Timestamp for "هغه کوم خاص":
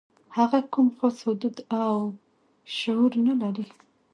0.37-1.17